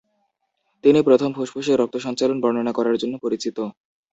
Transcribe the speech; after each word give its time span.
তিনি 0.83 0.99
প্রথম 1.07 1.29
ফুসফুসের 1.33 1.79
রক্ত 1.79 1.95
সঞ্চালন 2.05 2.37
বর্ণনা 2.41 2.71
করার 2.77 2.99
জন্য 3.01 3.13
পরিচিত। 3.23 3.57